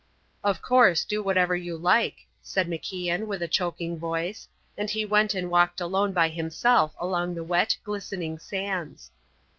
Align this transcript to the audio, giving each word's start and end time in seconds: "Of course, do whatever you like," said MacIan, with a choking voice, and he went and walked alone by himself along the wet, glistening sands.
"Of 0.43 0.63
course, 0.63 1.05
do 1.05 1.21
whatever 1.21 1.55
you 1.55 1.77
like," 1.77 2.25
said 2.41 2.67
MacIan, 2.67 3.27
with 3.27 3.43
a 3.43 3.47
choking 3.47 3.99
voice, 3.99 4.47
and 4.75 4.89
he 4.89 5.05
went 5.05 5.35
and 5.35 5.47
walked 5.51 5.79
alone 5.79 6.11
by 6.11 6.27
himself 6.29 6.95
along 6.99 7.35
the 7.35 7.43
wet, 7.43 7.77
glistening 7.83 8.39
sands. 8.39 9.11